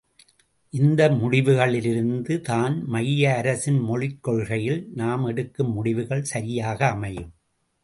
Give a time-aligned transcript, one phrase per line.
[0.73, 7.31] இந்த முடிவுகளிலிருந்து தான் மைய அரசின் மொழிக் கொள்கையில் நாம் எடுக்கும் முடிவுகள் சரியாக அமையும்!